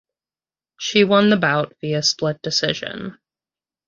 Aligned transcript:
She 0.79 1.03
won 1.03 1.29
the 1.29 1.37
bout 1.37 1.75
via 1.79 2.01
split 2.01 2.41
decision. 2.41 3.19